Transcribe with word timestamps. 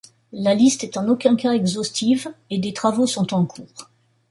La 0.33 0.55
liste 0.55 0.83
est 0.83 0.97
en 0.97 1.07
aucun 1.09 1.35
cas 1.35 1.51
exhaustive 1.51 2.33
et 2.49 2.57
des 2.57 2.73
travaux 2.73 3.05
sont 3.05 3.35
en 3.35 3.45
cours. 3.45 3.91